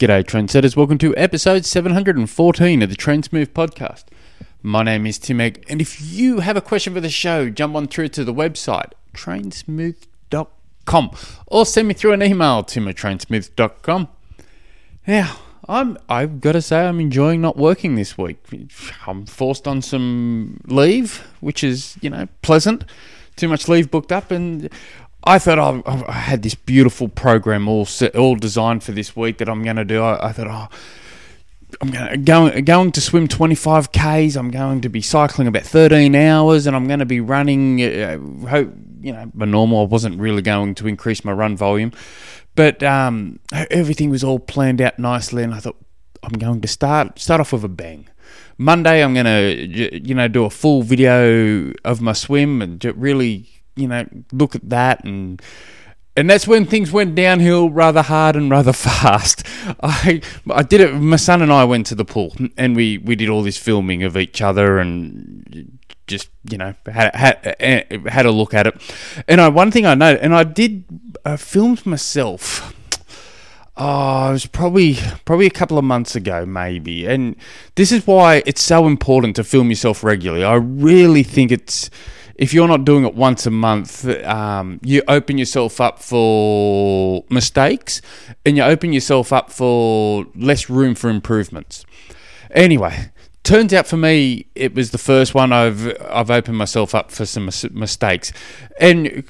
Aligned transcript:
G'day, 0.00 0.24
trendsetters. 0.24 0.76
Welcome 0.76 0.96
to 0.96 1.14
episode 1.14 1.66
714 1.66 2.80
of 2.80 2.88
the 2.88 2.96
Trainsmooth 2.96 3.48
podcast. 3.48 4.04
My 4.62 4.82
name 4.82 5.04
is 5.04 5.18
Tim 5.18 5.42
Egg, 5.42 5.62
and 5.68 5.78
if 5.78 6.00
you 6.00 6.40
have 6.40 6.56
a 6.56 6.62
question 6.62 6.94
for 6.94 7.02
the 7.02 7.10
show, 7.10 7.50
jump 7.50 7.76
on 7.76 7.86
through 7.86 8.08
to 8.08 8.24
the 8.24 8.32
website, 8.32 8.92
trainsmooth.com, 9.12 11.10
or 11.48 11.66
send 11.66 11.86
me 11.86 11.92
through 11.92 12.14
an 12.14 12.22
email, 12.22 12.62
tim 12.62 12.88
at 12.88 12.96
trainsmooth.com. 12.96 14.08
Now, 15.06 15.36
I'm, 15.68 15.98
I've 16.08 16.40
got 16.40 16.52
to 16.52 16.62
say, 16.62 16.86
I'm 16.86 16.98
enjoying 16.98 17.42
not 17.42 17.58
working 17.58 17.96
this 17.96 18.16
week. 18.16 18.38
I'm 19.06 19.26
forced 19.26 19.68
on 19.68 19.82
some 19.82 20.62
leave, 20.64 21.30
which 21.40 21.62
is, 21.62 21.98
you 22.00 22.08
know, 22.08 22.26
pleasant. 22.40 22.86
Too 23.36 23.48
much 23.48 23.68
leave 23.68 23.90
booked 23.90 24.12
up, 24.12 24.30
and 24.30 24.70
I 25.24 25.38
thought 25.38 25.58
I, 25.58 26.04
I 26.08 26.12
had 26.12 26.42
this 26.42 26.54
beautiful 26.54 27.08
program 27.08 27.68
all 27.68 27.84
set, 27.84 28.16
all 28.16 28.36
designed 28.36 28.82
for 28.82 28.92
this 28.92 29.14
week 29.14 29.38
that 29.38 29.48
I'm 29.48 29.62
going 29.62 29.76
to 29.76 29.84
do. 29.84 30.02
I, 30.02 30.28
I, 30.28 30.32
thought, 30.32 30.46
oh, 30.48 30.68
I'm 31.80 31.90
going 31.90 32.24
going 32.24 32.64
going 32.64 32.92
to 32.92 33.00
swim 33.00 33.28
25 33.28 33.92
k's. 33.92 34.36
I'm 34.36 34.50
going 34.50 34.80
to 34.80 34.88
be 34.88 35.02
cycling 35.02 35.46
about 35.46 35.62
13 35.62 36.14
hours, 36.14 36.66
and 36.66 36.74
I'm 36.74 36.86
going 36.86 37.00
to 37.00 37.06
be 37.06 37.20
running. 37.20 37.82
Uh, 37.82 38.18
hope 38.48 38.72
you 39.00 39.12
know, 39.12 39.30
my 39.34 39.44
normal. 39.44 39.82
I 39.82 39.84
wasn't 39.84 40.18
really 40.18 40.42
going 40.42 40.74
to 40.76 40.86
increase 40.86 41.24
my 41.24 41.32
run 41.32 41.56
volume, 41.56 41.92
but 42.54 42.82
um, 42.82 43.40
everything 43.52 44.10
was 44.10 44.24
all 44.24 44.38
planned 44.38 44.80
out 44.80 44.98
nicely, 44.98 45.42
and 45.42 45.54
I 45.54 45.60
thought 45.60 45.76
I'm 46.22 46.38
going 46.38 46.60
to 46.62 46.68
start 46.68 47.18
start 47.18 47.40
off 47.40 47.52
with 47.52 47.64
a 47.64 47.68
bang. 47.68 48.08
Monday, 48.56 49.02
I'm 49.02 49.14
going 49.14 49.26
to 49.26 50.00
you 50.02 50.14
know 50.14 50.28
do 50.28 50.44
a 50.44 50.50
full 50.50 50.82
video 50.82 51.72
of 51.84 52.00
my 52.00 52.14
swim 52.14 52.62
and 52.62 52.82
really 52.96 53.59
you 53.76 53.88
know, 53.88 54.06
look 54.32 54.54
at 54.54 54.68
that 54.68 55.04
and 55.04 55.40
and 56.16 56.28
that's 56.28 56.46
when 56.46 56.66
things 56.66 56.90
went 56.92 57.14
downhill 57.14 57.70
rather 57.70 58.02
hard 58.02 58.36
and 58.36 58.50
rather 58.50 58.72
fast. 58.88 59.46
I 59.82 60.20
I 60.50 60.62
did 60.62 60.80
it. 60.80 60.94
My 60.94 61.16
son 61.16 61.42
and 61.42 61.52
I 61.52 61.64
went 61.64 61.86
to 61.86 61.94
the 61.94 62.04
pool 62.04 62.34
and 62.56 62.76
we, 62.76 62.98
we 62.98 63.16
did 63.16 63.28
all 63.28 63.42
this 63.42 63.56
filming 63.56 64.02
of 64.02 64.16
each 64.16 64.42
other 64.42 64.78
and 64.78 65.78
just 66.06 66.28
you 66.50 66.58
know 66.58 66.74
had 66.86 67.14
had 67.14 67.56
eh, 67.60 67.98
had 68.08 68.26
a 68.26 68.30
look 68.30 68.52
at 68.52 68.66
it. 68.66 68.74
And 69.28 69.40
I 69.40 69.48
one 69.48 69.70
thing 69.70 69.86
I 69.86 69.94
know, 69.94 70.14
and 70.20 70.34
I 70.34 70.44
did 70.44 70.84
uh, 71.24 71.32
I 71.32 71.36
filmed 71.36 71.86
myself. 71.86 72.74
Oh, 73.76 74.28
it 74.28 74.32
was 74.32 74.46
probably 74.46 74.98
probably 75.24 75.46
a 75.46 75.50
couple 75.50 75.78
of 75.78 75.84
months 75.84 76.14
ago, 76.14 76.44
maybe. 76.44 77.06
And 77.06 77.36
this 77.76 77.92
is 77.92 78.06
why 78.06 78.42
it's 78.44 78.62
so 78.62 78.86
important 78.86 79.36
to 79.36 79.44
film 79.44 79.70
yourself 79.70 80.04
regularly. 80.04 80.44
I 80.44 80.54
really 80.54 81.22
think 81.22 81.50
it's 81.50 81.88
if 82.40 82.54
you're 82.54 82.66
not 82.66 82.86
doing 82.86 83.04
it 83.04 83.14
once 83.14 83.44
a 83.44 83.50
month, 83.50 84.08
um, 84.24 84.80
you 84.82 85.02
open 85.08 85.36
yourself 85.36 85.78
up 85.78 85.98
for 85.98 87.22
mistakes 87.28 88.00
and 88.46 88.56
you 88.56 88.62
open 88.62 88.94
yourself 88.94 89.30
up 89.30 89.52
for 89.52 90.24
less 90.34 90.70
room 90.70 90.94
for 90.94 91.10
improvements. 91.10 91.84
Anyway, 92.50 93.10
turns 93.42 93.74
out 93.74 93.86
for 93.86 93.98
me 93.98 94.46
it 94.54 94.74
was 94.74 94.90
the 94.90 94.98
first 94.98 95.34
one 95.34 95.52
I've 95.52 95.94
I've 96.08 96.30
opened 96.30 96.56
myself 96.56 96.94
up 96.94 97.12
for 97.12 97.26
some 97.26 97.44
mis- 97.44 97.70
mistakes, 97.72 98.32
and 98.80 99.22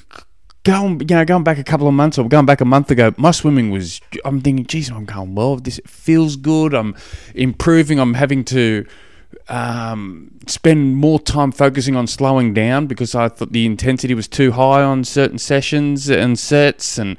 going 0.63 1.01
you 1.01 1.07
know 1.07 1.25
going 1.25 1.43
back 1.43 1.57
a 1.57 1.65
couple 1.65 1.89
of 1.89 1.93
months 1.93 2.17
or 2.17 2.29
going 2.29 2.45
back 2.45 2.61
a 2.61 2.65
month 2.65 2.89
ago, 2.91 3.13
my 3.17 3.31
swimming 3.31 3.71
was 3.71 3.99
I'm 4.23 4.39
thinking, 4.39 4.65
geez, 4.65 4.89
I'm 4.89 5.03
going 5.03 5.35
well. 5.35 5.57
This 5.57 5.81
feels 5.85 6.37
good. 6.37 6.73
I'm 6.73 6.95
improving. 7.35 7.99
I'm 7.99 8.13
having 8.13 8.45
to 8.45 8.85
um, 9.47 10.39
spend 10.47 10.95
more 10.95 11.19
time 11.19 11.51
focusing 11.51 11.95
on 11.95 12.07
slowing 12.07 12.53
down 12.53 12.87
because 12.87 13.15
I 13.15 13.29
thought 13.29 13.51
the 13.51 13.65
intensity 13.65 14.13
was 14.13 14.27
too 14.27 14.53
high 14.53 14.81
on 14.81 15.03
certain 15.03 15.37
sessions 15.37 16.09
and 16.09 16.37
sets, 16.37 16.97
and 16.97 17.17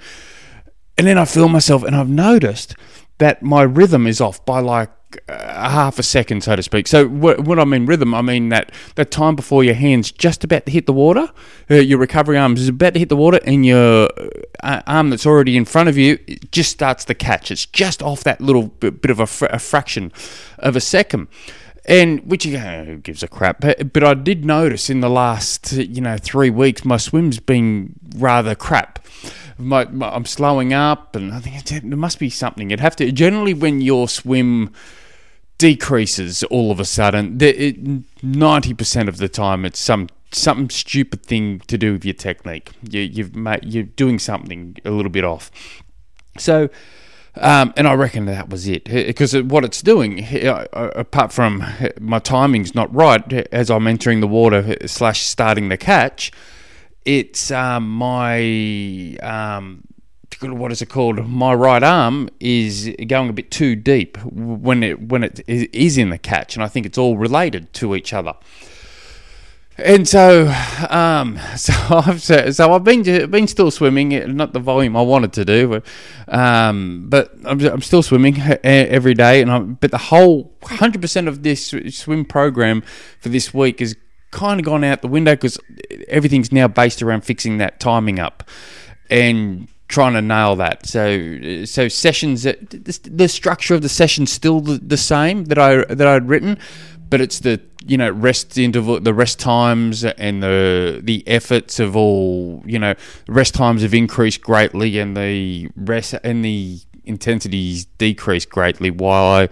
and 0.97 1.07
then 1.07 1.19
I 1.19 1.25
feel 1.25 1.49
myself, 1.49 1.83
and 1.83 1.97
I've 1.97 2.09
noticed 2.09 2.75
that 3.19 3.43
my 3.43 3.63
rhythm 3.63 4.07
is 4.07 4.21
off 4.21 4.45
by 4.45 4.61
like 4.61 4.91
a 5.29 5.71
half 5.71 5.99
a 5.99 6.03
second, 6.03 6.43
so 6.43 6.57
to 6.57 6.63
speak. 6.63 6.87
So 6.87 7.07
what, 7.07 7.41
what, 7.41 7.59
I 7.59 7.65
mean 7.65 7.87
rhythm, 7.87 8.15
I 8.15 8.23
mean 8.23 8.49
that 8.49 8.73
that 8.95 9.11
time 9.11 9.37
before 9.37 9.63
your 9.63 9.75
hands 9.75 10.11
just 10.11 10.45
about 10.45 10.67
to 10.67 10.73
hit 10.73 10.87
the 10.87 10.93
water, 10.93 11.31
uh, 11.71 11.75
your 11.75 11.99
recovery 11.99 12.39
arm 12.39 12.57
is 12.57 12.69
about 12.69 12.95
to 12.95 12.99
hit 12.99 13.09
the 13.09 13.17
water, 13.17 13.41
and 13.45 13.65
your 13.67 14.09
uh, 14.63 14.83
arm 14.87 15.11
that's 15.11 15.27
already 15.27 15.57
in 15.57 15.65
front 15.65 15.89
of 15.89 15.99
you 15.99 16.19
just 16.51 16.71
starts 16.71 17.05
to 17.07 17.15
catch. 17.15 17.51
It's 17.51 17.67
just 17.67 18.03
off 18.03 18.25
that 18.25 18.41
little 18.41 18.69
bit, 18.69 19.03
bit 19.03 19.11
of 19.11 19.21
a, 19.21 19.27
fr- 19.27 19.47
a 19.47 19.59
fraction 19.59 20.13
of 20.59 20.77
a 20.77 20.81
second 20.81 21.29
and 21.85 22.21
which 22.21 22.47
you 22.47 22.59
know, 22.59 22.85
who 22.85 22.97
gives 22.99 23.23
a 23.23 23.29
crap. 23.29 23.61
But, 23.61 23.93
but 23.93 24.05
I 24.05 24.15
did 24.15 24.45
notice 24.45 24.89
in 24.91 25.01
the 25.01 25.11
last 25.11 25.73
you 25.73 26.01
know 26.01 26.17
three 26.17 26.51
weeks 26.51 26.85
my 26.85 26.97
swim's 26.97 27.41
been 27.41 27.95
rather 28.17 28.55
crap. 28.55 28.99
My, 29.59 29.85
my, 29.87 30.09
I'm 30.09 30.25
slowing 30.25 30.73
up, 30.73 31.15
and 31.15 31.33
I 31.33 31.39
think 31.39 31.65
there 31.65 31.97
must 31.97 32.19
be 32.19 32.31
something. 32.31 32.71
It'd 32.71 32.81
have 32.81 32.97
to 32.97 33.13
generally 33.13 33.55
when 33.55 33.81
your 33.81 34.09
swim 34.09 34.73
decreases 35.59 36.43
all 36.45 36.73
of 36.73 36.81
a 36.81 36.85
sudden. 36.85 38.05
Ninety 38.23 38.75
percent 38.75 39.09
of 39.09 39.19
the 39.19 39.29
time, 39.29 39.65
it's 39.65 39.79
some 39.79 40.09
something 40.33 40.71
stupid 40.71 41.23
thing 41.23 41.61
to 41.67 41.79
do 41.79 41.93
with 41.93 42.05
your 42.05 42.15
technique. 42.15 42.71
You, 42.89 43.03
you've 43.03 43.37
made, 43.37 43.65
you're 43.65 43.85
doing 43.85 44.19
something 44.19 44.77
a 44.85 44.91
little 44.91 45.11
bit 45.11 45.25
off. 45.25 45.51
So 46.39 46.71
um, 47.37 47.73
and 47.77 47.89
I 47.89 47.95
reckon 47.95 48.27
that 48.27 48.51
was 48.51 48.69
it 48.69 48.85
because 48.85 49.35
what 49.43 49.65
it's 49.65 49.81
doing, 49.83 50.27
apart 50.45 51.33
from 51.33 51.65
my 52.01 52.19
timing's 52.19 52.75
not 52.75 52.95
right 52.95 53.33
as 53.53 53.71
I'm 53.71 53.87
entering 53.87 54.21
the 54.21 54.29
water 54.29 54.77
slash 54.87 55.23
starting 55.25 55.69
the 55.69 55.79
catch, 55.79 56.31
it's 57.05 57.51
um, 57.51 57.89
my 57.89 59.17
um, 59.23 59.85
what 60.43 60.73
is 60.73 60.83
it 60.83 60.87
called? 60.87 61.27
My 61.27 61.55
right 61.55 61.83
arm 61.83 62.29
is 62.41 62.95
going 63.07 63.31
a 63.31 63.33
bit 63.33 63.51
too 63.51 63.77
deep 63.77 64.19
when 64.25 64.83
it 64.83 65.01
when 65.09 65.25
it 65.25 65.41
is 65.47 65.99
in 65.99 66.11
the 66.11 66.19
catch, 66.19 66.55
and 66.55 66.65
I 66.65 66.69
think 66.69 66.87
it's 66.87 66.99
all 66.99 67.17
related 67.17 67.73
to 67.75 67.95
each 67.95 68.13
other. 68.13 68.35
And 69.85 70.07
so, 70.07 70.53
um, 70.91 71.39
so 71.57 71.73
I've 71.91 72.23
so 72.23 72.73
I've 72.73 72.85
been 72.85 73.03
been 73.31 73.47
still 73.47 73.71
swimming, 73.71 74.15
eh, 74.15 74.27
not 74.27 74.53
the 74.53 74.61
volume 74.61 74.97
I 74.97 75.03
wanted 75.03 75.33
to 75.35 75.45
do, 75.45 75.69
but, 75.69 75.87
um, 76.29 77.07
but 77.09 77.33
I'm, 77.45 77.61
I'm 77.61 77.83
still 77.83 78.03
swimming 78.03 78.41
eh, 78.41 78.57
eh, 78.63 78.87
every 78.89 79.15
day, 79.15 79.43
and 79.43 79.51
I'm, 79.51 79.75
but 79.75 79.91
the 79.91 79.99
whole 79.99 80.53
hundred 80.63 81.01
percent 81.01 81.29
of 81.29 81.43
this 81.43 81.75
swim 81.91 82.25
program 82.25 82.83
for 83.21 83.29
this 83.29 83.53
week 83.53 83.81
has 83.81 83.97
kind 84.31 84.59
of 84.59 84.65
gone 84.65 84.85
out 84.85 85.03
the 85.03 85.09
window 85.09 85.35
because 85.35 85.59
everything's 86.09 86.53
now 86.53 86.67
based 86.67 87.03
around 87.03 87.23
fixing 87.23 87.59
that 87.59 87.79
timing 87.79 88.19
up 88.19 88.49
and 89.11 89.69
trying 89.93 90.15
to 90.15 90.23
nail 90.23 90.57
that. 90.57 90.87
So, 90.87 91.65
so 91.67 91.87
sessions, 91.89 92.45
the, 92.45 93.29
structure 93.29 93.75
of 93.75 93.83
the 93.83 93.91
session 93.91 94.27
still 94.27 94.61
the, 94.61 94.79
the 94.79 94.97
same 94.97 95.45
that 95.45 95.59
I 95.59 95.85
that 95.85 96.07
I'd 96.07 96.29
written 96.29 96.59
but 97.13 97.21
it's 97.21 97.41
the 97.41 97.61
you 97.85 97.99
know 97.99 98.11
rest 98.11 98.57
interval, 98.57 98.99
the 98.99 99.13
rest 99.13 99.39
times, 99.39 100.03
and 100.03 100.43
the 100.43 100.99
the 101.05 101.23
efforts 101.29 101.79
of 101.79 101.95
all 101.95 102.63
you 102.65 102.79
know 102.79 102.95
rest 103.29 103.55
times 103.55 103.83
have 103.83 103.93
increased 103.93 104.41
greatly, 104.41 104.99
and 104.99 105.15
the 105.15 105.69
rest 105.77 106.15
and 106.25 106.43
the 106.43 106.81
intensities 107.05 107.85
decreased 107.99 108.49
greatly. 108.49 108.91
While 108.91 109.25
I 109.25 109.51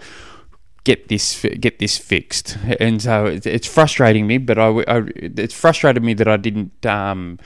get 0.85 1.07
this 1.07 1.45
get 1.59 1.77
this 1.77 1.99
fixed, 1.99 2.57
and 2.79 2.99
so 2.99 3.27
it's 3.27 3.67
frustrating 3.67 4.25
me. 4.25 4.39
But 4.39 4.57
I, 4.57 4.69
I 4.87 5.03
it's 5.15 5.53
frustrated 5.53 6.03
me 6.03 6.15
that 6.15 6.27
I 6.27 6.37
didn't. 6.37 6.83
Um, 6.85 7.37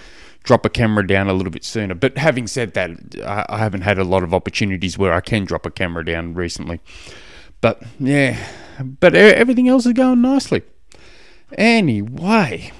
drop 0.43 0.63
a 0.63 0.69
camera 0.69 1.05
down 1.07 1.27
a 1.27 1.33
little 1.33 1.51
bit 1.51 1.63
sooner. 1.63 1.95
But 1.95 2.19
having 2.19 2.45
said 2.45 2.75
that, 2.75 2.91
I, 3.25 3.47
I 3.49 3.57
haven't 3.57 3.81
had 3.81 3.97
a 3.97 4.03
lot 4.03 4.21
of 4.21 4.31
opportunities 4.31 4.95
where 4.95 5.11
I 5.11 5.19
can 5.19 5.43
drop 5.43 5.65
a 5.65 5.71
camera 5.71 6.05
down 6.05 6.35
recently. 6.35 6.81
But 7.61 7.81
yeah, 7.99 8.37
but 8.79 9.15
everything 9.15 9.67
else 9.67 9.85
is 9.85 9.93
going 9.93 10.21
nicely. 10.21 10.63
Anyway, 11.57 12.71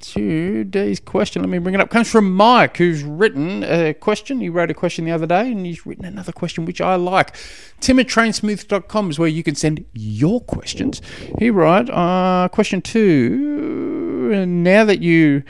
today's 0.00 1.00
question, 1.00 1.42
let 1.42 1.48
me 1.48 1.58
bring 1.58 1.74
it 1.74 1.80
up, 1.80 1.90
comes 1.90 2.10
from 2.10 2.34
Mike, 2.34 2.76
who's 2.76 3.02
written 3.02 3.62
a 3.64 3.94
question. 3.94 4.40
He 4.40 4.48
wrote 4.48 4.70
a 4.70 4.74
question 4.74 5.04
the 5.04 5.12
other 5.12 5.26
day, 5.26 5.50
and 5.52 5.64
he's 5.64 5.86
written 5.86 6.04
another 6.04 6.32
question, 6.32 6.64
which 6.64 6.80
I 6.80 6.96
like. 6.96 7.34
Tim 7.80 7.98
at 7.98 8.06
trainsmooth.com 8.06 9.10
is 9.10 9.18
where 9.18 9.28
you 9.28 9.42
can 9.42 9.54
send 9.54 9.84
your 9.92 10.40
questions. 10.40 11.00
He 11.38 11.50
wrote, 11.50 11.90
uh, 11.90 12.48
question 12.50 12.82
two, 12.82 14.44
now 14.46 14.84
that 14.84 15.00
you 15.00 15.42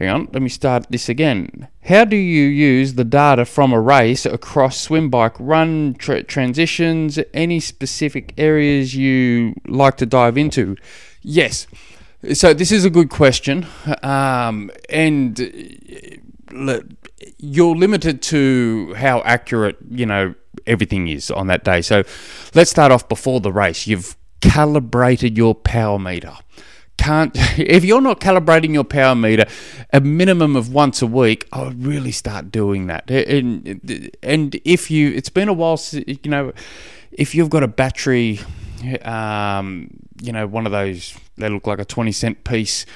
Hang 0.00 0.08
on, 0.08 0.28
let 0.32 0.40
me 0.40 0.48
start 0.48 0.86
this 0.88 1.10
again. 1.10 1.68
How 1.82 2.06
do 2.06 2.16
you 2.16 2.44
use 2.44 2.94
the 2.94 3.04
data 3.04 3.44
from 3.44 3.74
a 3.74 3.78
race 3.78 4.24
across 4.24 4.80
swim, 4.80 5.10
bike, 5.10 5.34
run, 5.38 5.94
tra- 5.98 6.22
transitions, 6.22 7.18
any 7.34 7.60
specific 7.60 8.32
areas 8.38 8.94
you 8.94 9.54
like 9.66 9.98
to 9.98 10.06
dive 10.06 10.38
into? 10.38 10.76
Yes. 11.20 11.66
So 12.32 12.54
this 12.54 12.72
is 12.72 12.86
a 12.86 12.90
good 12.90 13.10
question, 13.10 13.66
um, 14.02 14.70
and 14.88 15.38
you're 17.36 17.76
limited 17.76 18.22
to 18.22 18.94
how 18.96 19.20
accurate 19.20 19.76
you 19.90 20.06
know 20.06 20.34
everything 20.66 21.08
is 21.08 21.30
on 21.30 21.48
that 21.48 21.62
day. 21.62 21.82
So 21.82 22.04
let's 22.54 22.70
start 22.70 22.90
off 22.90 23.06
before 23.06 23.40
the 23.40 23.52
race. 23.52 23.86
You've 23.86 24.16
calibrated 24.40 25.36
your 25.36 25.54
power 25.54 25.98
meter 25.98 26.38
can't 27.00 27.32
if 27.58 27.84
you're 27.84 28.00
not 28.00 28.20
calibrating 28.20 28.74
your 28.74 28.84
power 28.84 29.14
meter 29.14 29.46
a 29.92 30.00
minimum 30.00 30.54
of 30.54 30.72
once 30.72 31.00
a 31.00 31.06
week 31.06 31.48
i 31.52 31.62
would 31.62 31.84
really 31.84 32.12
start 32.12 32.52
doing 32.52 32.86
that. 32.88 33.10
And 33.10 34.10
and 34.22 34.60
if 34.64 34.90
you 34.90 35.10
it's 35.12 35.30
been 35.30 35.48
a 35.48 35.52
while 35.52 35.80
you 35.92 36.18
know 36.26 36.52
if 37.10 37.34
you've 37.34 37.50
got 37.50 37.62
a 37.62 37.68
battery 37.68 38.40
um, 39.02 39.90
you 40.22 40.32
know 40.32 40.46
one 40.46 40.66
of 40.66 40.72
those 40.72 41.16
they 41.36 41.48
look 41.48 41.66
like 41.66 41.78
a 41.78 41.84
20 41.84 42.12
cent 42.12 42.44
piece 42.44 42.86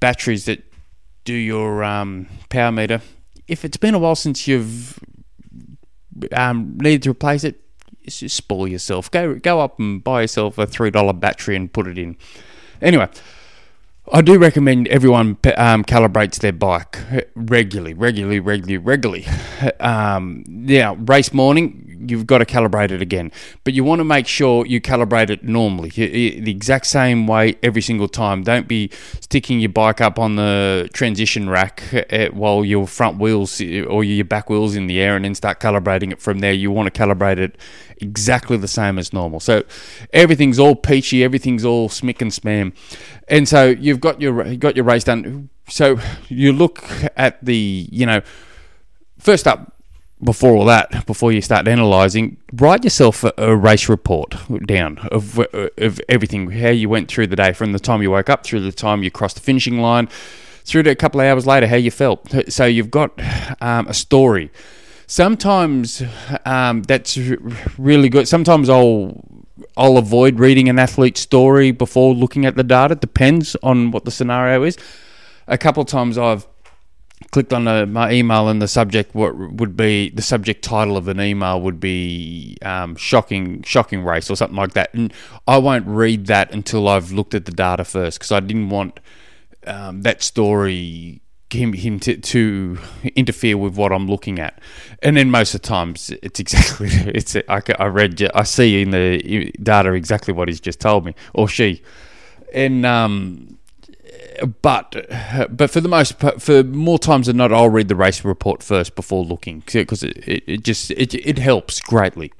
batteries 0.00 0.44
that 0.46 0.62
do 1.24 1.34
your 1.34 1.82
um, 1.82 2.26
power 2.48 2.72
meter. 2.72 3.00
If 3.48 3.64
it's 3.64 3.76
been 3.76 3.94
a 3.94 3.98
while 3.98 4.14
since 4.14 4.46
you've 4.46 4.98
um, 6.32 6.76
needed 6.78 7.02
to 7.04 7.10
replace 7.10 7.44
it 7.44 7.60
just 8.06 8.36
spoil 8.36 8.68
yourself. 8.68 9.10
Go 9.10 9.34
go 9.34 9.60
up 9.60 9.80
and 9.80 10.02
buy 10.02 10.22
yourself 10.22 10.58
a 10.58 10.66
three 10.66 10.90
dollar 10.90 11.12
battery 11.12 11.56
and 11.56 11.72
put 11.72 11.86
it 11.86 11.98
in. 11.98 12.16
Anyway 12.80 13.08
I 14.12 14.22
do 14.22 14.38
recommend 14.38 14.86
everyone 14.88 15.36
um, 15.56 15.84
calibrates 15.84 16.38
their 16.38 16.52
bike 16.52 16.98
regularly, 17.34 17.92
regularly, 17.92 18.38
regularly, 18.38 18.78
regularly. 18.78 19.26
Um, 19.80 20.44
yeah, 20.46 20.94
race 20.96 21.32
morning, 21.32 21.85
you've 22.06 22.26
got 22.26 22.38
to 22.38 22.44
calibrate 22.44 22.90
it 22.90 23.02
again, 23.02 23.30
but 23.64 23.74
you 23.74 23.84
want 23.84 24.00
to 24.00 24.04
make 24.04 24.26
sure 24.26 24.66
you 24.66 24.80
calibrate 24.80 25.30
it 25.30 25.44
normally, 25.44 25.90
the 25.90 26.50
exact 26.50 26.86
same 26.86 27.26
way 27.26 27.56
every 27.62 27.82
single 27.82 28.08
time. 28.08 28.42
Don't 28.42 28.68
be 28.68 28.90
sticking 29.20 29.60
your 29.60 29.70
bike 29.70 30.00
up 30.00 30.18
on 30.18 30.36
the 30.36 30.88
transition 30.92 31.48
rack 31.48 31.82
eh, 31.92 32.28
while 32.28 32.64
your 32.64 32.86
front 32.86 33.18
wheels 33.18 33.60
or 33.60 34.04
your 34.04 34.24
back 34.24 34.50
wheels 34.50 34.74
in 34.74 34.86
the 34.86 35.00
air, 35.00 35.16
and 35.16 35.24
then 35.24 35.34
start 35.34 35.60
calibrating 35.60 36.12
it 36.12 36.20
from 36.20 36.40
there. 36.40 36.52
You 36.52 36.70
want 36.70 36.92
to 36.92 37.00
calibrate 37.00 37.38
it 37.38 37.56
exactly 37.98 38.56
the 38.56 38.68
same 38.68 38.98
as 38.98 39.12
normal. 39.12 39.40
So 39.40 39.64
everything's 40.12 40.58
all 40.58 40.74
peachy, 40.74 41.24
everything's 41.24 41.64
all 41.64 41.88
smick 41.88 42.20
and 42.20 42.30
spam, 42.30 42.74
and 43.28 43.48
so 43.48 43.66
you've 43.66 44.00
got 44.00 44.20
your 44.20 44.46
you 44.46 44.56
got 44.56 44.76
your 44.76 44.84
race 44.84 45.04
done. 45.04 45.50
So 45.68 45.98
you 46.28 46.52
look 46.52 46.84
at 47.16 47.44
the 47.44 47.88
you 47.90 48.06
know 48.06 48.22
first 49.18 49.46
up 49.46 49.75
before 50.22 50.56
all 50.56 50.64
that, 50.64 51.06
before 51.06 51.30
you 51.30 51.42
start 51.42 51.68
analysing, 51.68 52.38
write 52.54 52.84
yourself 52.84 53.22
a, 53.22 53.32
a, 53.36 53.54
race 53.54 53.88
report 53.88 54.34
down 54.66 54.98
of, 55.12 55.38
of 55.52 56.00
everything, 56.08 56.50
how 56.50 56.70
you 56.70 56.88
went 56.88 57.08
through 57.08 57.26
the 57.26 57.36
day 57.36 57.52
from 57.52 57.72
the 57.72 57.78
time 57.78 58.00
you 58.00 58.10
woke 58.10 58.30
up 58.30 58.44
through 58.44 58.60
the 58.60 58.72
time 58.72 59.02
you 59.02 59.10
crossed 59.10 59.36
the 59.36 59.42
finishing 59.42 59.78
line, 59.78 60.08
through 60.64 60.82
to 60.82 60.90
a 60.90 60.94
couple 60.94 61.20
of 61.20 61.26
hours 61.26 61.46
later, 61.46 61.66
how 61.66 61.76
you 61.76 61.90
felt. 61.90 62.34
So 62.48 62.64
you've 62.64 62.90
got 62.90 63.12
um, 63.60 63.86
a 63.88 63.94
story. 63.94 64.50
Sometimes 65.06 66.02
um, 66.44 66.82
that's 66.82 67.18
really 67.78 68.08
good. 68.08 68.26
Sometimes 68.26 68.68
I'll 68.68 69.22
I'll 69.76 69.98
avoid 69.98 70.38
reading 70.38 70.68
an 70.68 70.78
athlete's 70.78 71.20
story 71.20 71.70
before 71.70 72.14
looking 72.14 72.44
at 72.46 72.56
the 72.56 72.64
data. 72.64 72.94
Depends 72.94 73.54
on 73.62 73.90
what 73.90 74.04
the 74.04 74.10
scenario 74.10 74.62
is. 74.64 74.76
A 75.46 75.56
couple 75.56 75.82
of 75.82 75.88
times 75.88 76.18
I've 76.18 76.46
clicked 77.30 77.52
on 77.52 77.66
a, 77.66 77.86
my 77.86 78.12
email 78.12 78.48
and 78.48 78.60
the 78.60 78.68
subject 78.68 79.14
what 79.14 79.36
would 79.36 79.76
be 79.76 80.10
the 80.10 80.22
subject 80.22 80.62
title 80.62 80.96
of 80.96 81.08
an 81.08 81.20
email 81.20 81.60
would 81.60 81.80
be 81.80 82.56
um, 82.62 82.94
shocking 82.96 83.62
shocking 83.62 84.04
race 84.04 84.30
or 84.30 84.36
something 84.36 84.56
like 84.56 84.74
that 84.74 84.92
and 84.92 85.12
I 85.46 85.58
won't 85.58 85.86
read 85.86 86.26
that 86.26 86.52
until 86.52 86.88
I've 86.88 87.12
looked 87.12 87.34
at 87.34 87.46
the 87.46 87.52
data 87.52 87.84
first 87.84 88.18
because 88.18 88.32
I 88.32 88.40
didn't 88.40 88.68
want 88.68 89.00
um, 89.66 90.02
that 90.02 90.22
story 90.22 91.20
him, 91.50 91.72
him 91.72 92.00
to, 92.00 92.16
to, 92.16 92.78
interfere 93.14 93.56
with 93.56 93.76
what 93.76 93.92
I'm 93.92 94.08
looking 94.08 94.38
at. 94.38 94.60
And 95.02 95.16
then 95.16 95.30
most 95.30 95.54
of 95.54 95.62
the 95.62 95.68
times 95.68 96.10
it's 96.22 96.40
exactly 96.40 96.88
it's 96.92 97.36
I, 97.36 97.62
I 97.78 97.86
read 97.86 98.30
I 98.34 98.42
see 98.42 98.82
in 98.82 98.90
the 98.90 99.52
data 99.62 99.92
exactly 99.92 100.34
what 100.34 100.48
he's 100.48 100.60
just 100.60 100.80
told 100.80 101.04
me 101.04 101.14
or 101.34 101.48
she, 101.48 101.82
and 102.52 102.84
um, 102.84 103.58
but 104.62 105.06
but 105.50 105.70
for 105.70 105.80
the 105.80 105.88
most 105.88 106.18
for 106.38 106.62
more 106.64 106.98
times 106.98 107.26
than 107.26 107.36
not 107.36 107.52
I'll 107.52 107.68
read 107.68 107.88
the 107.88 107.96
race 107.96 108.24
report 108.24 108.62
first 108.62 108.94
before 108.94 109.24
looking 109.24 109.62
because 109.66 110.02
it, 110.02 110.16
it, 110.28 110.44
it 110.46 110.64
just 110.64 110.90
it, 110.92 111.14
it 111.14 111.38
helps 111.38 111.80
greatly. 111.80 112.32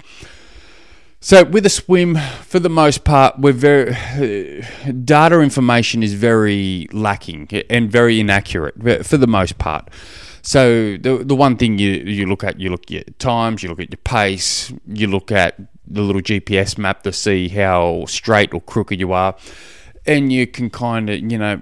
So 1.19 1.43
with 1.43 1.65
a 1.65 1.69
swim, 1.69 2.15
for 2.15 2.59
the 2.59 2.69
most 2.69 3.03
part, 3.03 3.39
we're 3.39 3.51
very 3.51 4.63
data 5.03 5.41
information 5.41 6.03
is 6.03 6.13
very 6.13 6.87
lacking 6.91 7.49
and 7.69 7.91
very 7.91 8.19
inaccurate 8.19 9.05
for 9.05 9.17
the 9.17 9.27
most 9.27 9.57
part. 9.57 9.89
So 10.43 10.95
the 10.97 11.23
the 11.25 11.35
one 11.35 11.57
thing 11.57 11.79
you 11.79 11.91
you 11.91 12.27
look 12.27 12.43
at, 12.43 12.59
you 12.59 12.69
look 12.69 12.83
at 12.83 12.91
your 12.91 13.03
times, 13.19 13.63
you 13.63 13.69
look 13.69 13.79
at 13.79 13.91
your 13.91 13.97
pace, 14.03 14.71
you 14.87 15.07
look 15.07 15.31
at 15.31 15.59
the 15.87 16.01
little 16.01 16.21
GPS 16.21 16.77
map 16.77 17.03
to 17.03 17.11
see 17.11 17.47
how 17.47 18.05
straight 18.07 18.53
or 18.53 18.61
crooked 18.61 18.99
you 18.99 19.13
are 19.13 19.35
and 20.07 20.31
you 20.31 20.47
can 20.47 20.69
kind 20.69 21.09
of 21.09 21.19
you 21.19 21.37
know 21.37 21.61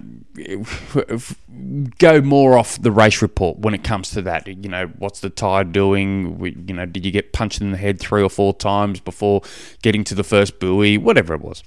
go 1.97 2.21
more 2.21 2.57
off 2.57 2.81
the 2.81 2.91
race 2.91 3.21
report 3.21 3.57
when 3.59 3.73
it 3.73 3.83
comes 3.83 4.11
to 4.11 4.21
that. 4.23 4.47
You 4.47 4.69
know 4.69 4.87
what's 4.97 5.19
the 5.19 5.29
tire 5.29 5.63
doing? 5.63 6.39
You 6.67 6.73
know 6.73 6.85
did 6.85 7.05
you 7.05 7.11
get 7.11 7.33
punched 7.33 7.61
in 7.61 7.71
the 7.71 7.77
head 7.77 7.99
three 7.99 8.21
or 8.21 8.29
four 8.29 8.53
times 8.53 8.99
before 8.99 9.41
getting 9.81 10.03
to 10.05 10.15
the 10.15 10.23
first 10.23 10.59
buoy? 10.59 10.97
Whatever 10.97 11.33
it 11.33 11.41
was. 11.41 11.63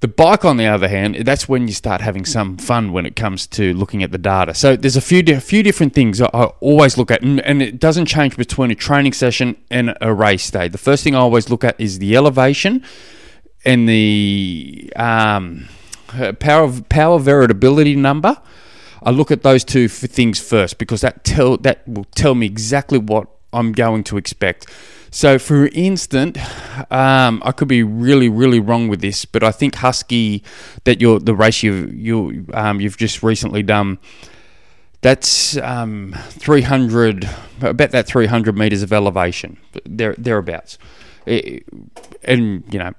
The 0.00 0.08
bike, 0.08 0.44
on 0.44 0.58
the 0.58 0.66
other 0.66 0.88
hand, 0.88 1.16
that's 1.24 1.48
when 1.48 1.68
you 1.68 1.72
start 1.72 2.02
having 2.02 2.26
some 2.26 2.58
fun 2.58 2.92
when 2.92 3.06
it 3.06 3.16
comes 3.16 3.46
to 3.48 3.72
looking 3.72 4.02
at 4.02 4.12
the 4.12 4.18
data. 4.18 4.52
So 4.52 4.76
there's 4.76 4.96
a 4.96 5.00
few 5.00 5.22
a 5.26 5.40
few 5.40 5.62
different 5.62 5.94
things 5.94 6.20
I 6.20 6.26
always 6.60 6.98
look 6.98 7.10
at, 7.10 7.22
and, 7.22 7.40
and, 7.40 7.62
it 7.62 7.80
doesn't 7.80 8.04
change 8.04 8.36
between 8.36 8.70
a 8.70 8.74
training 8.74 9.14
session 9.14 9.56
and 9.70 9.96
a 10.02 10.12
race 10.12 10.50
day. 10.50 10.68
The 10.68 10.76
first 10.76 11.02
thing 11.02 11.14
I 11.14 11.20
always 11.20 11.48
look 11.48 11.64
at 11.64 11.80
is 11.80 11.98
the 11.98 12.14
elevation, 12.14 12.84
and 13.66 13.88
the 13.88 14.90
um, 14.96 15.68
power 16.38 16.72
power 16.88 17.18
variability 17.18 17.96
number. 17.96 18.40
I 19.02 19.10
look 19.10 19.30
at 19.30 19.42
those 19.42 19.64
two 19.64 19.88
things 19.88 20.40
first 20.40 20.78
because 20.78 21.02
that 21.02 21.24
tell 21.24 21.58
that 21.58 21.86
will 21.86 22.06
tell 22.14 22.34
me 22.34 22.46
exactly 22.46 22.98
what 22.98 23.28
I'm 23.52 23.72
going 23.72 24.04
to 24.04 24.16
expect. 24.16 24.66
So, 25.10 25.38
for 25.38 25.68
instance, 25.68 26.38
um, 26.90 27.42
I 27.44 27.52
could 27.52 27.68
be 27.68 27.82
really, 27.82 28.28
really 28.28 28.60
wrong 28.60 28.88
with 28.88 29.00
this, 29.00 29.24
but 29.24 29.42
I 29.42 29.50
think 29.50 29.76
Husky 29.76 30.42
that 30.84 31.00
you're 31.00 31.18
the 31.18 31.34
race 31.34 31.62
you 31.62 31.90
you 31.92 32.46
um, 32.54 32.80
you've 32.80 32.96
just 32.96 33.22
recently 33.22 33.62
done. 33.62 33.98
That's 35.02 35.56
um, 35.58 36.14
300, 36.30 37.28
about 37.60 37.90
that 37.92 38.06
300 38.06 38.56
meters 38.56 38.82
of 38.82 38.92
elevation, 38.92 39.58
there 39.84 40.14
thereabouts, 40.18 40.78
it, 41.26 41.64
and 42.24 42.64
you 42.72 42.78
know 42.78 42.92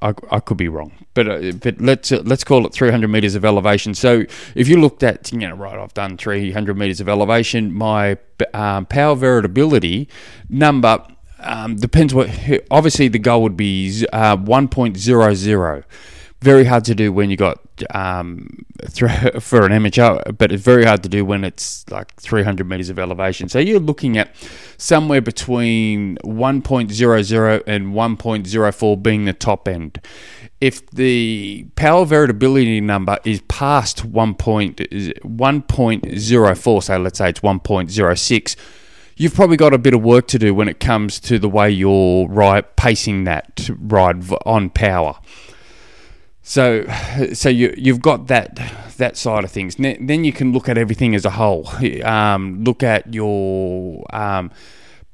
I, 0.00 0.14
I 0.30 0.40
could 0.40 0.56
be 0.56 0.68
wrong, 0.68 0.92
but 1.14 1.28
uh, 1.28 1.52
but 1.52 1.80
let's 1.80 2.12
uh, 2.12 2.22
let's 2.24 2.44
call 2.44 2.66
it 2.66 2.72
300 2.72 3.08
meters 3.08 3.34
of 3.34 3.44
elevation. 3.44 3.94
So 3.94 4.24
if 4.54 4.68
you 4.68 4.80
looked 4.80 5.02
at 5.02 5.32
you 5.32 5.38
know 5.38 5.54
right, 5.54 5.78
I've 5.78 5.94
done 5.94 6.16
300 6.16 6.76
meters 6.76 7.00
of 7.00 7.08
elevation. 7.08 7.72
My 7.72 8.18
um, 8.54 8.86
power 8.86 9.16
variability 9.16 10.08
number 10.48 11.04
um, 11.40 11.76
depends 11.76 12.14
what. 12.14 12.30
Obviously, 12.70 13.08
the 13.08 13.18
goal 13.18 13.42
would 13.42 13.56
be 13.56 14.06
uh, 14.12 14.36
1.00 14.36 15.84
very 16.40 16.64
hard 16.64 16.84
to 16.84 16.94
do 16.94 17.12
when 17.12 17.30
you 17.30 17.36
got 17.36 17.58
um, 17.94 18.64
for 19.40 19.66
an 19.66 19.72
amateur, 19.72 20.20
but 20.32 20.52
it's 20.52 20.62
very 20.62 20.84
hard 20.84 21.02
to 21.02 21.08
do 21.08 21.24
when 21.24 21.42
it's 21.44 21.84
like 21.90 22.14
300 22.16 22.68
meters 22.68 22.90
of 22.90 22.98
elevation. 22.98 23.48
So 23.48 23.58
you're 23.58 23.80
looking 23.80 24.18
at 24.18 24.34
somewhere 24.76 25.20
between 25.20 26.16
1.00 26.18 27.62
and 27.66 27.92
1.04 27.92 29.02
being 29.02 29.24
the 29.24 29.32
top 29.32 29.66
end. 29.66 30.00
If 30.60 30.88
the 30.90 31.66
power 31.76 32.04
variability 32.04 32.80
number 32.80 33.18
is 33.24 33.40
past 33.42 34.04
1. 34.04 34.34
1.04, 34.34 36.82
so 36.82 36.98
let's 36.98 37.18
say 37.18 37.28
it's 37.30 37.40
1.06 37.40 38.56
you've 39.20 39.34
probably 39.34 39.56
got 39.56 39.74
a 39.74 39.78
bit 39.78 39.94
of 39.94 40.00
work 40.00 40.28
to 40.28 40.38
do 40.38 40.54
when 40.54 40.68
it 40.68 40.78
comes 40.78 41.18
to 41.18 41.40
the 41.40 41.48
way 41.48 41.68
you're 41.68 42.28
right 42.28 42.76
pacing 42.76 43.24
that 43.24 43.68
ride 43.80 44.22
on 44.46 44.70
power. 44.70 45.18
So, 46.42 46.86
so 47.32 47.48
you 47.48 47.74
you've 47.76 48.00
got 48.00 48.28
that 48.28 48.58
that 48.96 49.16
side 49.16 49.44
of 49.44 49.50
things. 49.50 49.76
Then 49.76 50.24
you 50.24 50.32
can 50.32 50.52
look 50.52 50.68
at 50.68 50.78
everything 50.78 51.14
as 51.14 51.24
a 51.24 51.30
whole. 51.30 51.68
Um, 52.04 52.64
look 52.64 52.82
at 52.82 53.12
your 53.14 54.04
um, 54.14 54.50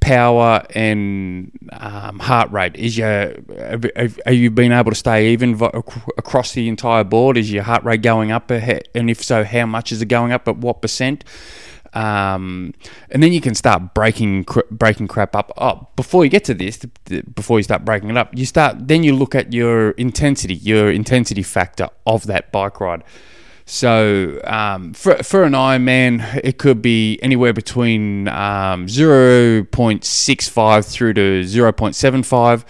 power 0.01 0.63
and 0.75 1.51
um, 1.73 2.19
heart 2.19 2.51
rate. 2.51 2.77
Is 2.77 2.97
your 2.99 3.35
have, 3.59 4.19
you 4.29 4.51
been 4.51 4.73
able 4.73 4.91
to 4.91 4.97
stay 4.97 5.33
even 5.33 5.61
across 5.63 6.53
the 6.53 6.69
entire 6.69 7.05
board? 7.05 7.37
Is 7.37 7.53
your 7.53 7.63
heart 7.63 7.85
rate 7.85 8.03
going 8.03 8.31
up? 8.31 8.51
And 8.51 9.11
if 9.11 9.23
so, 9.23 9.45
how 9.45 9.67
much 9.67 9.93
is 9.93 10.03
it 10.03 10.07
going 10.07 10.33
up? 10.33 10.47
At 10.49 10.59
what 10.59 10.83
percent? 10.83 11.25
Um, 11.95 12.75
and 13.11 13.23
then 13.23 13.33
you 13.33 13.41
can 13.41 13.55
start 13.55 13.95
breaking 13.95 14.47
breaking 14.71 15.09
crap 15.09 15.35
up. 15.37 15.53
Oh, 15.57 15.89
before 15.97 16.25
you 16.25 16.31
get 16.31 16.45
to 16.45 16.55
this, 16.55 16.79
before 17.35 17.59
you 17.59 17.63
start 17.63 17.85
breaking 17.85 18.11
it 18.11 18.17
up, 18.17 18.37
you 18.37 18.45
start. 18.47 18.89
Then 18.89 19.05
you 19.05 19.15
look 19.15 19.35
at 19.35 19.53
your 19.53 19.91
intensity, 19.93 20.55
your 20.55 20.91
intensity 20.91 21.43
factor 21.43 21.89
of 22.07 22.27
that 22.27 22.51
bike 22.51 22.81
ride. 22.81 23.05
So 23.67 24.41
um, 24.45 24.93
for 24.93 25.23
for 25.23 25.45
an 25.45 25.53
Ironman, 25.53 26.41
it 26.43 26.59
could 26.59 26.83
be 26.83 27.19
anywhere 27.23 27.53
between 27.53 28.29
um, 28.29 28.89
zero 28.89 29.65
point 29.65 30.05
six 30.05 30.49
five 30.49 30.85
through 30.85 31.15
to 31.15 31.45
zero 31.45 31.73
point 31.73 31.95
seven 31.95 32.23
five. 32.23 32.65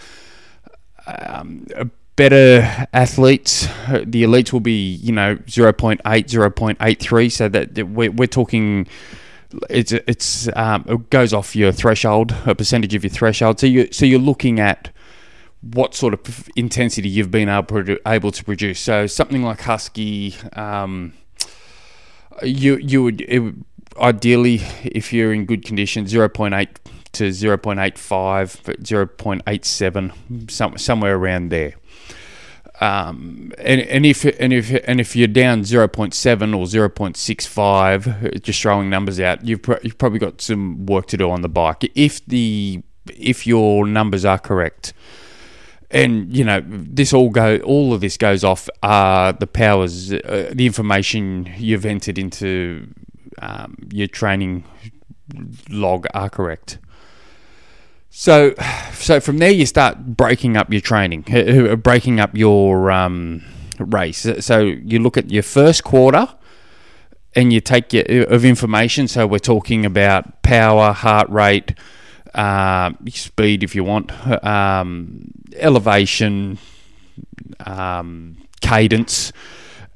Um, 1.07 1.67
better 2.15 2.87
athletes, 2.93 3.67
the 3.87 4.23
elites 4.23 4.53
will 4.53 4.59
be, 4.61 4.95
you 4.95 5.11
know, 5.11 5.35
0.8, 5.37 5.99
0.83. 6.01 7.31
So 7.31 7.49
that 7.49 7.87
we're, 7.89 8.11
we're 8.11 8.27
talking, 8.27 8.87
it's, 9.69 9.91
it's, 9.91 10.47
um, 10.55 10.85
it 10.87 11.09
goes 11.09 11.33
off 11.33 11.55
your 11.55 11.71
threshold, 11.71 12.35
a 12.45 12.55
percentage 12.55 12.93
of 12.95 13.03
your 13.03 13.11
threshold. 13.11 13.59
So 13.59 13.67
you, 13.67 13.89
so 13.91 14.05
you're 14.05 14.19
looking 14.19 14.59
at 14.59 14.91
what 15.61 15.95
sort 15.95 16.13
of 16.13 16.49
intensity 16.55 17.09
you've 17.09 17.31
been 17.31 17.49
able 17.49 17.83
to, 17.83 17.99
able 18.07 18.31
to 18.31 18.43
produce. 18.43 18.79
So 18.79 19.07
something 19.07 19.43
like 19.43 19.61
Husky, 19.61 20.35
um, 20.53 21.13
you, 22.43 22.77
you 22.77 23.03
would, 23.03 23.65
ideally, 23.97 24.61
if 24.83 25.11
you're 25.11 25.33
in 25.33 25.45
good 25.45 25.65
condition, 25.65 26.05
0.8 26.05 26.67
to 27.13 27.29
0.85, 27.29 28.77
0.87, 28.81 30.51
some, 30.51 30.77
somewhere 30.77 31.15
around 31.15 31.49
there. 31.49 31.73
Um, 32.81 33.53
and, 33.57 33.81
and 33.81 34.05
if 34.05 34.25
and 34.25 34.51
if 34.51 34.71
and 34.85 34.99
if 34.99 35.15
you're 35.15 35.27
down 35.27 35.61
0.7 35.61 35.87
or 36.55 36.65
0.65, 36.65 38.41
just 38.41 38.61
throwing 38.61 38.89
numbers 38.89 39.19
out, 39.19 39.45
you've, 39.45 39.61
pro- 39.61 39.79
you've 39.81 39.97
probably 39.97 40.19
got 40.19 40.41
some 40.41 40.85
work 40.85 41.07
to 41.07 41.17
do 41.17 41.29
on 41.29 41.41
the 41.41 41.49
bike. 41.49 41.89
If 41.95 42.25
the 42.25 42.83
if 43.13 43.47
your 43.47 43.85
numbers 43.85 44.25
are 44.25 44.39
correct, 44.39 44.93
and 45.91 46.35
you 46.35 46.43
know 46.43 46.61
this 46.67 47.13
all 47.13 47.29
go 47.29 47.57
all 47.57 47.93
of 47.93 48.01
this 48.01 48.17
goes 48.17 48.43
off 48.43 48.69
uh, 48.83 49.31
the 49.33 49.47
powers, 49.47 50.11
uh, 50.11 50.51
the 50.53 50.65
information 50.65 51.51
you've 51.57 51.85
entered 51.85 52.17
into 52.17 52.87
um, 53.39 53.75
your 53.91 54.07
training 54.07 54.65
log 55.69 56.07
are 56.13 56.29
correct. 56.29 56.79
So, 58.17 58.53
so 58.93 59.19
from 59.19 59.39
there 59.39 59.51
you 59.51 59.65
start 59.65 60.15
breaking 60.15 60.55
up 60.55 60.71
your 60.71 60.79
training, 60.79 61.25
uh, 61.29 61.73
uh, 61.73 61.75
breaking 61.75 62.21
up 62.21 62.33
your 62.33 62.89
um, 62.89 63.43
race. 63.77 64.25
So 64.39 64.61
you 64.61 64.99
look 64.99 65.17
at 65.17 65.31
your 65.31 65.43
first 65.43 65.83
quarter, 65.83 66.29
and 67.35 67.51
you 67.51 67.59
take 67.59 67.91
your 67.91 68.05
uh, 68.09 68.33
of 68.33 68.45
information. 68.45 69.09
So 69.09 69.27
we're 69.27 69.39
talking 69.39 69.85
about 69.85 70.43
power, 70.43 70.93
heart 70.93 71.29
rate, 71.29 71.73
uh, 72.33 72.91
speed, 73.09 73.63
if 73.63 73.75
you 73.75 73.83
want, 73.83 74.13
um, 74.45 75.29
elevation, 75.57 76.57
um, 77.65 78.37
cadence 78.61 79.33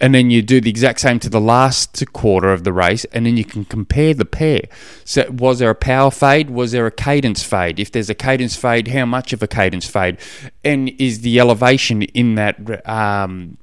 and 0.02 0.16
then 0.16 0.30
you 0.30 0.42
do 0.42 0.62
the 0.62 0.70
exact 0.70 1.00
same 1.00 1.20
to 1.20 1.30
the 1.30 1.42
last 1.42 2.04
quarter 2.14 2.54
of 2.54 2.64
the 2.64 2.72
race, 2.72 3.06
and 3.06 3.26
then 3.26 3.36
you 3.36 3.44
can 3.44 3.66
compare 3.66 4.14
the 4.14 4.26
pair. 4.26 4.62
So, 5.04 5.30
was 5.32 5.60
there 5.60 5.70
a 5.70 5.76
power 5.76 6.12
fade? 6.12 6.50
Was 6.50 6.72
there 6.72 6.86
a 6.86 6.92
cadence 6.92 7.44
fade? 7.44 7.80
If 7.80 7.92
there's 7.92 8.10
a 8.10 8.16
cadence 8.16 8.56
fade, 8.56 8.88
how 8.88 9.06
much 9.06 9.34
of 9.34 9.44
a 9.44 9.48
cadence 9.48 9.88
fade? 9.88 10.18
And 10.64 10.90
is 11.00 11.22
the 11.22 11.40
elevation 11.40 12.04
in 12.04 12.36
that 12.36 12.88
um, 12.88 13.58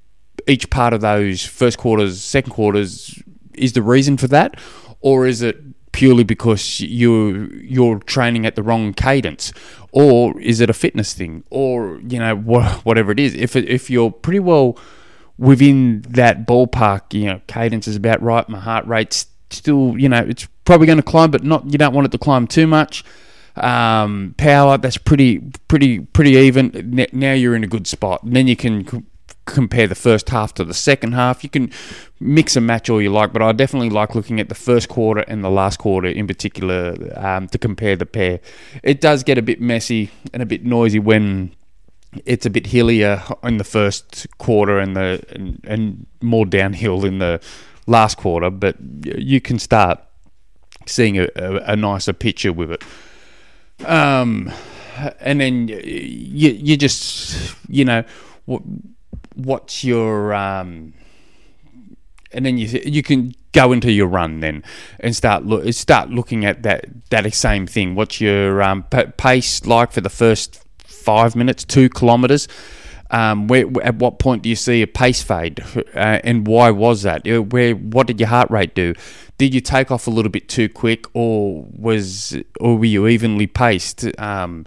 each 0.47 0.69
part 0.71 0.93
of 0.93 1.00
those 1.00 1.45
first 1.45 1.78
quarters, 1.78 2.23
second 2.23 2.52
quarters, 2.52 3.23
is 3.55 3.73
the 3.73 3.83
reason 3.83 4.16
for 4.16 4.28
that, 4.28 4.61
or 5.00 5.26
is 5.26 5.40
it 5.43 5.57
purely 5.93 6.25
because 6.25 6.81
you 6.81 7.47
you're 7.62 7.99
training 8.00 8.45
at 8.45 8.55
the 8.55 8.62
wrong 8.62 8.93
cadence, 8.93 9.52
or 9.93 10.38
is 10.40 10.61
it 10.61 10.69
a 10.69 10.75
fitness 10.75 11.14
thing, 11.14 11.45
or 11.49 11.99
you 12.07 12.19
know 12.19 12.37
whatever 12.37 13.11
it 13.11 13.19
is? 13.19 13.35
If 13.35 13.57
if 13.57 13.88
you're 13.88 14.11
pretty 14.11 14.40
well 14.40 14.78
within 15.38 16.02
that 16.02 16.47
ballpark, 16.47 17.12
you 17.12 17.26
know, 17.26 17.40
cadence 17.47 17.87
is 17.88 17.97
about 17.97 18.23
right. 18.23 18.49
My 18.49 18.61
heart 18.61 18.87
rate's 18.87 19.26
still, 19.50 19.97
you 19.99 20.09
know, 20.09 20.19
it's 20.19 20.49
probably 20.64 20.87
going 20.87 20.99
to 20.99 21.02
climb, 21.02 21.31
but 21.31 21.45
not. 21.45 21.71
You 21.71 21.78
don't 21.78 21.95
want 21.95 22.07
it 22.07 22.12
to 22.12 22.19
climb 22.19 22.47
too 22.47 22.66
much. 22.66 23.05
Um, 23.57 24.35
power, 24.37 24.76
that's 24.76 24.99
pretty, 24.99 25.40
pretty, 25.69 26.00
pretty 26.00 26.33
even. 26.33 27.07
Now 27.12 27.33
you're 27.33 27.57
in 27.57 27.64
a 27.64 27.69
good 27.69 27.87
spot. 27.87 28.23
And 28.23 28.37
then 28.37 28.47
you 28.47 28.57
can 28.57 28.87
c- 28.87 29.02
compare 29.47 29.87
the 29.87 29.95
first 29.95 30.28
half 30.28 30.52
to 30.55 30.64
the 30.64 30.75
second 30.75 31.12
half. 31.12 31.43
You 31.43 31.49
can 31.49 31.71
mix 32.21 32.57
and 32.57 32.66
match 32.66 32.90
all 32.90 33.00
you 33.00 33.11
like, 33.11 33.33
but 33.33 33.40
I 33.40 33.52
definitely 33.52 33.90
like 33.90 34.14
looking 34.14 34.40
at 34.40 34.50
the 34.50 34.55
first 34.55 34.88
quarter 34.88 35.23
and 35.23 35.43
the 35.43 35.50
last 35.50 35.78
quarter 35.78 36.09
in 36.09 36.26
particular 36.26 36.97
um, 37.16 37.49
to 37.49 37.59
compare 37.59 37.97
the 37.97 38.05
pair. 38.05 38.40
It 38.83 39.00
does 39.00 39.23
get 39.23 39.38
a 39.38 39.43
bit 39.43 39.61
messy 39.61 40.11
and 40.35 40.43
a 40.43 40.47
bit 40.47 40.64
noisy 40.64 40.99
when 40.99 41.55
it's 42.25 42.46
a 42.46 42.50
bit 42.50 42.66
hillier 42.66 43.23
in 43.42 43.58
the 43.58 43.64
first 43.64 44.26
quarter 44.38 44.78
and 44.78 44.96
the 44.96 45.23
and, 45.30 45.61
and 45.64 46.06
more 46.20 46.46
downhill 46.46 47.04
in 47.04 47.18
the 47.18 47.40
last 47.87 48.16
quarter, 48.16 48.50
but 48.50 48.76
you 49.04 49.40
can 49.40 49.58
start 49.58 50.00
seeing 50.87 51.18
a, 51.18 51.28
a, 51.37 51.56
a 51.73 51.76
nicer 51.76 52.12
picture 52.12 52.52
with 52.52 52.70
it. 52.70 52.85
Um, 53.85 54.52
and 55.20 55.40
then 55.40 55.68
you 55.68 56.50
you 56.50 56.76
just 56.76 57.54
you 57.68 57.85
know 57.85 58.04
what 58.46 58.62
what's 59.35 59.85
your 59.85 60.32
um, 60.35 60.94
and 62.32 62.46
then 62.46 62.58
you 62.58 62.80
you 62.85 63.02
can 63.02 63.35
go 63.52 63.73
into 63.73 63.90
your 63.90 64.06
run 64.06 64.40
then 64.40 64.62
and 65.00 65.16
start 65.16 65.44
look 65.44 65.73
start 65.73 66.11
looking 66.11 66.44
at 66.44 66.62
that 66.62 66.87
that 67.11 67.32
same 67.35 67.66
thing. 67.66 67.94
What's 67.94 68.20
your 68.20 68.62
um, 68.62 68.85
pace 69.16 69.64
like 69.66 69.92
for 69.92 70.00
the 70.00 70.11
first 70.11 70.65
five 71.06 71.36
minutes, 71.36 71.64
two 71.64 71.88
kilometres. 71.88 72.48
Um, 73.08 73.46
where, 73.46 73.66
at 73.84 73.94
what 73.96 74.18
point 74.18 74.42
do 74.42 74.48
you 74.48 74.56
see 74.56 74.82
a 74.82 74.86
pace 74.86 75.22
fade, 75.22 75.60
uh, 75.94 76.18
and 76.25 76.44
why 76.44 76.72
was 76.72 77.02
that? 77.02 77.26
Uh, 77.26 77.40
where 77.40 77.75
what 77.76 78.08
did 78.08 78.18
your 78.18 78.28
heart 78.28 78.50
rate 78.50 78.75
do? 78.75 78.94
Did 79.38 79.54
you 79.54 79.60
take 79.60 79.92
off 79.92 80.08
a 80.08 80.10
little 80.10 80.30
bit 80.30 80.48
too 80.48 80.68
quick, 80.68 81.06
or 81.14 81.64
was 81.70 82.36
or 82.58 82.76
were 82.76 82.84
you 82.84 83.06
evenly 83.06 83.46
paced? 83.46 84.04
Um, 84.20 84.66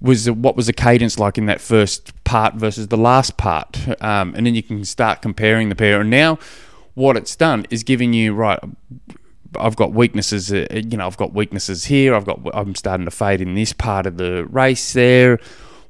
was 0.00 0.30
what 0.30 0.54
was 0.54 0.66
the 0.66 0.72
cadence 0.72 1.18
like 1.18 1.36
in 1.36 1.46
that 1.46 1.60
first 1.60 2.12
part 2.22 2.54
versus 2.54 2.86
the 2.88 2.96
last 2.96 3.36
part? 3.36 3.76
Um, 4.00 4.34
and 4.36 4.46
then 4.46 4.54
you 4.54 4.62
can 4.62 4.84
start 4.84 5.20
comparing 5.20 5.68
the 5.68 5.74
pair. 5.74 6.00
And 6.00 6.10
now, 6.10 6.38
what 6.94 7.16
it's 7.16 7.34
done 7.34 7.66
is 7.70 7.82
giving 7.82 8.12
you 8.12 8.34
right. 8.34 8.60
I've 9.58 9.74
got 9.74 9.92
weaknesses. 9.92 10.52
Uh, 10.52 10.66
you 10.70 10.96
know, 10.96 11.08
I've 11.08 11.16
got 11.16 11.32
weaknesses 11.34 11.86
here. 11.86 12.14
I've 12.14 12.24
got. 12.24 12.40
I'm 12.54 12.76
starting 12.76 13.06
to 13.06 13.10
fade 13.10 13.40
in 13.40 13.56
this 13.56 13.72
part 13.72 14.06
of 14.06 14.16
the 14.16 14.46
race 14.46 14.92
there 14.92 15.40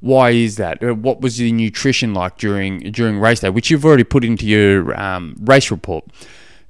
why 0.00 0.30
is 0.30 0.57
that? 0.57 0.83
Uh, 0.83 0.95
what 0.95 1.21
was 1.21 1.37
the 1.37 1.52
nutrition 1.52 2.14
like 2.14 2.38
during 2.38 2.78
during 2.92 3.21
race 3.21 3.40
day, 3.40 3.50
which 3.50 3.71
you've 3.71 3.85
already 3.85 4.04
put 4.04 4.25
into 4.25 4.47
your 4.47 4.99
um, 4.99 5.37
race 5.40 5.71
report? 5.71 6.04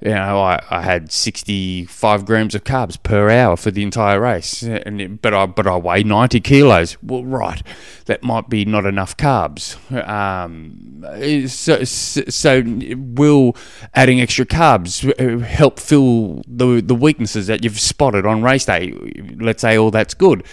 You 0.03 0.15
know, 0.15 0.41
I, 0.41 0.59
I 0.71 0.81
had 0.81 1.11
65 1.11 2.25
grams 2.25 2.55
of 2.55 2.63
carbs 2.63 3.01
per 3.01 3.29
hour 3.29 3.55
for 3.55 3.69
the 3.69 3.83
entire 3.83 4.19
race, 4.19 4.63
and 4.63 5.21
but 5.21 5.33
I 5.33 5.45
but 5.45 5.67
I 5.67 5.77
weigh 5.77 6.03
90 6.03 6.39
kilos. 6.39 6.97
Well, 7.03 7.23
right, 7.23 7.61
that 8.05 8.23
might 8.23 8.49
be 8.49 8.65
not 8.65 8.85
enough 8.87 9.15
carbs. 9.15 9.77
Um, 10.07 11.05
so, 11.47 11.83
so 11.83 12.63
will 12.97 13.55
adding 13.93 14.19
extra 14.19 14.45
carbs 14.45 15.07
uh, 15.19 15.45
help 15.45 15.79
fill 15.79 16.41
the 16.47 16.81
the 16.81 16.95
weaknesses 16.95 17.45
that 17.47 17.63
you've 17.63 17.79
spotted 17.79 18.25
on 18.25 18.41
race 18.41 18.65
day? 18.65 18.93
Let's 19.39 19.61
say 19.61 19.77
all 19.77 19.91
that's 19.91 20.15
good 20.15 20.43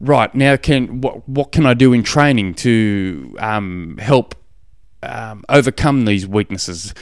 right 0.00 0.34
now 0.34 0.56
can 0.56 1.00
what 1.00 1.28
what 1.28 1.52
can 1.52 1.66
I 1.66 1.74
do 1.74 1.92
in 1.92 2.02
training 2.02 2.54
to 2.54 3.36
um, 3.38 3.98
help 3.98 4.34
um, 5.02 5.44
overcome 5.48 6.04
these 6.04 6.26
weaknesses? 6.26 6.94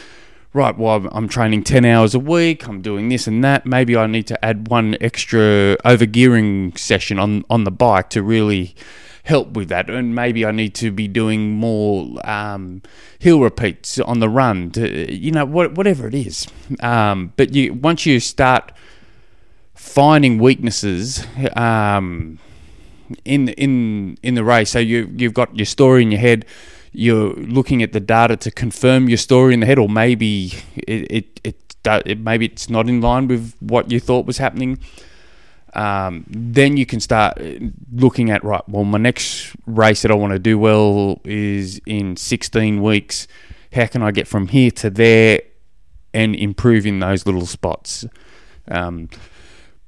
Right, 0.52 0.78
well, 0.78 1.06
I'm 1.12 1.28
training 1.28 1.64
10 1.64 1.84
hours 1.84 2.14
a 2.14 2.18
week, 2.18 2.66
I'm 2.66 2.80
doing 2.80 3.10
this 3.10 3.26
and 3.26 3.44
that. 3.44 3.66
Maybe 3.66 3.94
I 3.94 4.06
need 4.06 4.26
to 4.28 4.42
add 4.42 4.68
one 4.68 4.96
extra 5.02 5.76
overgearing 5.84 6.78
session 6.78 7.18
on, 7.18 7.44
on 7.50 7.64
the 7.64 7.70
bike 7.70 8.08
to 8.10 8.22
really 8.22 8.74
help 9.24 9.50
with 9.50 9.68
that. 9.68 9.90
And 9.90 10.14
maybe 10.14 10.46
I 10.46 10.52
need 10.52 10.74
to 10.76 10.90
be 10.90 11.08
doing 11.08 11.50
more 11.50 12.26
um, 12.26 12.80
hill 13.18 13.40
repeats 13.40 13.98
on 13.98 14.20
the 14.20 14.30
run, 14.30 14.70
to, 14.70 15.14
you 15.14 15.30
know, 15.30 15.44
what, 15.44 15.74
whatever 15.74 16.08
it 16.08 16.14
is. 16.14 16.46
Um, 16.80 17.34
but 17.36 17.52
you 17.52 17.74
once 17.74 18.06
you 18.06 18.18
start 18.18 18.72
finding 19.74 20.38
weaknesses, 20.38 21.26
um, 21.54 22.38
in 23.24 23.48
in 23.50 24.18
in 24.22 24.34
the 24.34 24.44
race. 24.44 24.70
So 24.70 24.78
you 24.78 25.12
you've 25.16 25.34
got 25.34 25.56
your 25.56 25.66
story 25.66 26.02
in 26.02 26.10
your 26.10 26.20
head. 26.20 26.44
You're 26.92 27.34
looking 27.34 27.82
at 27.82 27.92
the 27.92 28.00
data 28.00 28.36
to 28.38 28.50
confirm 28.50 29.08
your 29.08 29.18
story 29.18 29.54
in 29.54 29.60
the 29.60 29.66
head, 29.66 29.78
or 29.78 29.88
maybe 29.88 30.52
it 30.74 31.10
it, 31.10 31.40
it, 31.44 31.76
it 32.06 32.20
maybe 32.20 32.46
it's 32.46 32.70
not 32.70 32.88
in 32.88 33.00
line 33.00 33.28
with 33.28 33.54
what 33.60 33.90
you 33.90 34.00
thought 34.00 34.26
was 34.26 34.38
happening. 34.38 34.78
Um, 35.74 36.24
then 36.28 36.78
you 36.78 36.86
can 36.86 37.00
start 37.00 37.38
looking 37.92 38.30
at 38.30 38.42
right. 38.42 38.66
Well, 38.66 38.84
my 38.84 38.96
next 38.96 39.54
race 39.66 40.02
that 40.02 40.10
I 40.10 40.14
want 40.14 40.32
to 40.32 40.38
do 40.38 40.58
well 40.58 41.20
is 41.24 41.82
in 41.84 42.16
16 42.16 42.82
weeks. 42.82 43.28
How 43.74 43.86
can 43.86 44.02
I 44.02 44.10
get 44.10 44.26
from 44.26 44.48
here 44.48 44.70
to 44.70 44.88
there 44.88 45.40
and 46.14 46.34
improve 46.34 46.86
in 46.86 47.00
those 47.00 47.26
little 47.26 47.44
spots? 47.44 48.06
Um, 48.68 49.10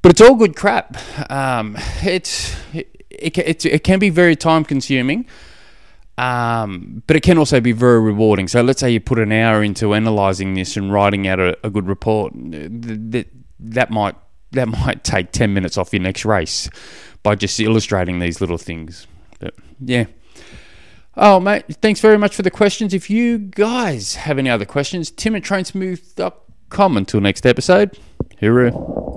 but 0.03 0.13
it's 0.13 0.21
all 0.21 0.35
good 0.35 0.57
crap. 0.57 0.97
Um, 1.31 1.77
it's 2.03 2.55
it, 2.73 2.98
it, 3.19 3.65
it 3.67 3.85
can 3.85 3.99
be 3.99 4.11
very 4.11 4.37
time 4.37 4.65
consuming. 4.65 5.27
Um, 6.19 7.05
but 7.07 7.15
it 7.15 7.23
can 7.23 7.39
also 7.39 7.61
be 7.61 7.71
very 7.71 8.01
rewarding. 8.01 8.49
So 8.49 8.61
let's 8.61 8.81
say 8.81 8.91
you 8.91 8.99
put 8.99 9.21
an 9.21 9.31
hour 9.31 9.63
into 9.63 9.93
analysing 9.93 10.55
this 10.55 10.77
and 10.77 10.93
writing 10.93 11.29
out 11.29 11.39
a, 11.39 11.57
a 11.65 11.71
good 11.71 11.87
report. 11.87 12.33
That 12.35 13.27
that 13.61 13.91
might 13.91 14.17
that 14.51 14.69
might 14.85 15.05
take 15.05 15.31
ten 15.31 15.55
minutes 15.55 15.79
off 15.79 15.93
your 15.93 16.03
next 16.03 16.25
race 16.25 16.69
by 17.23 17.37
just 17.37 17.59
illustrating 17.61 18.19
these 18.19 18.41
little 18.41 18.59
things. 18.59 19.07
But 19.39 19.55
yeah. 19.81 20.07
Oh, 21.17 21.41
mate, 21.41 21.65
thanks 21.83 22.01
very 22.01 22.17
much 22.17 22.35
for 22.35 22.43
the 22.43 22.51
questions. 22.51 22.95
If 22.95 23.11
you 23.11 23.39
guys 23.39 24.15
have 24.15 24.39
any 24.39 24.51
other 24.51 24.65
questions, 24.65 25.11
tim 25.11 25.35
at 25.35 25.43
trainsmooth.com. 25.43 26.97
Until 26.97 27.21
next 27.21 27.45
episode, 27.47 27.99
hooroo. 28.41 29.09